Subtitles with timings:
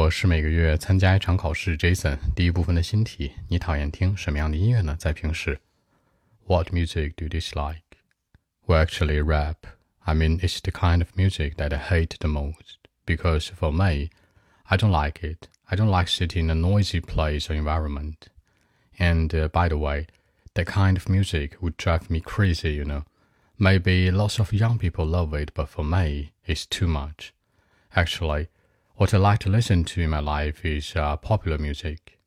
[0.00, 1.77] 我是每个月参加一场考试。
[1.77, 4.95] Jason，第一部分的新题：你讨厌听什么样的音乐呢？
[4.97, 5.59] 在平时，
[6.45, 7.81] What music do you dislike?
[8.65, 9.57] Well, actually, rap.
[10.05, 14.11] I mean, it's the kind of music that I hate the most because for me,
[14.63, 15.49] I don't like it.
[15.65, 18.29] I don't like sitting in a noisy place or environment.
[18.97, 20.07] And uh, by the way,
[20.53, 23.03] that kind of music would drive me crazy, you know.
[23.59, 27.33] Maybe lots of young people love it, but for me, it's too much.
[27.93, 28.47] Actually,
[29.00, 32.18] what I like to listen to in my life is uh, popular music.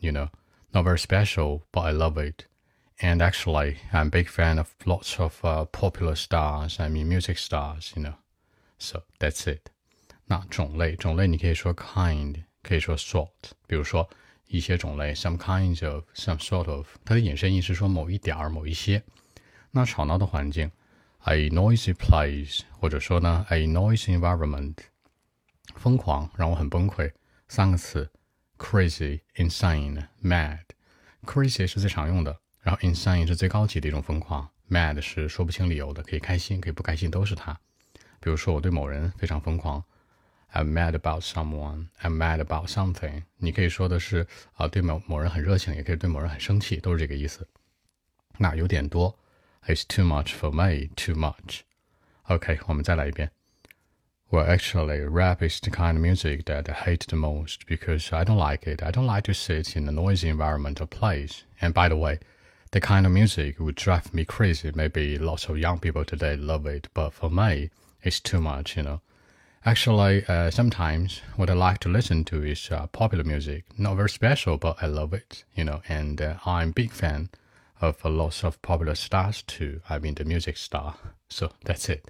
[0.00, 0.28] You know,
[0.72, 2.46] not very special, but I love it.
[3.02, 6.78] And actually, I'm a big fan of lots of uh, popular stars.
[6.78, 7.92] I mean, music stars.
[7.96, 8.14] You know,
[8.78, 9.70] so that's it.
[10.26, 13.52] 那种类，种类你可以说 kind，可以说 sort。
[13.66, 14.08] 比如说
[14.46, 19.02] 一些种类，some kinds of，some sort of，它的引申义是说某一点儿、某一些。
[19.70, 20.70] 那吵闹的环境，
[21.24, 24.76] a noisy place，或者说呢，a noisy environment。
[25.75, 27.11] 疯狂让我很崩溃。
[27.47, 28.11] 三个词
[28.57, 30.59] ：crazy、insane、mad。
[31.23, 37.59] crazy 是最常用的，然后 insane 是最高级的一种疯狂，mad 是说不清理由的，可以开心，可以不开心，都是它。
[38.19, 39.83] 比如说，我对某人非常疯狂
[40.53, 41.89] ，I'm mad about someone.
[42.01, 43.23] I'm mad about something。
[43.37, 47.47] 你可以说的是啊，对某某人很热情，也可以对某人很生气，都是这个意思。
[48.37, 49.17] 那有点多
[49.67, 50.89] ，It's too much for me.
[50.95, 51.61] Too much.
[52.23, 53.31] OK，我们再来一遍。
[54.31, 58.37] Well, actually, rap is the kind of music that I hate the most because I don't
[58.37, 58.81] like it.
[58.81, 61.43] I don't like to sit in a noisy environment or place.
[61.61, 62.19] And by the way,
[62.71, 64.71] the kind of music would drive me crazy.
[64.73, 67.69] Maybe lots of young people today love it, but for me,
[68.01, 69.01] it's too much, you know.
[69.63, 73.65] Actually, uh, sometimes what I like to listen to is uh, popular music.
[73.77, 75.81] Not very special, but I love it, you know.
[75.87, 77.29] And uh, I'm a big fan
[77.79, 79.81] of lots of popular stars too.
[79.87, 80.95] I mean, the music star.
[81.29, 82.09] So that's it.